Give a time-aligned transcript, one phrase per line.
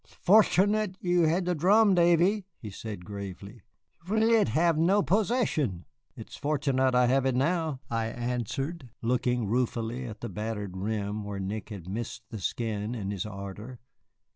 [0.03, 3.61] "'Sfortunate you had the drum, Davy," he said gravely,
[4.07, 5.85] "'rwe'd had no procession."
[6.15, 11.23] "It is fortunate I have it now," I answered, looking ruefully at the battered rim
[11.23, 13.79] where Nick had missed the skin in his ardor.